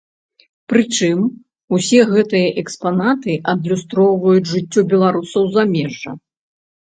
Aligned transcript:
Прычым 0.71 1.19
усе 1.77 1.99
гэтыя 2.13 2.47
экспанаты 2.61 3.35
адлюстроўваюць 3.53 4.51
жыццё 4.55 4.81
беларусаў 4.95 5.43
замежжа. 5.59 6.11